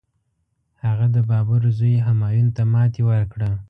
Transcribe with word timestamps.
هغه 0.85 1.05
د 1.15 1.17
بابر 1.29 1.61
زوی 1.79 1.95
همایون 2.07 2.47
ته 2.55 2.63
ماتي 2.73 3.01
ورکړه. 3.09 3.51